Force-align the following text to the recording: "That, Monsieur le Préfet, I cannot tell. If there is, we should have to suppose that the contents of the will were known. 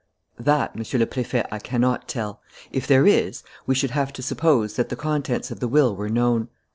"That, 0.39 0.75
Monsieur 0.75 0.97
le 0.97 1.05
Préfet, 1.05 1.45
I 1.51 1.59
cannot 1.59 2.07
tell. 2.07 2.41
If 2.71 2.87
there 2.87 3.05
is, 3.05 3.43
we 3.67 3.75
should 3.75 3.91
have 3.91 4.11
to 4.13 4.23
suppose 4.23 4.73
that 4.73 4.89
the 4.89 4.95
contents 4.95 5.51
of 5.51 5.59
the 5.59 5.67
will 5.67 5.95
were 5.95 6.09
known. 6.09 6.47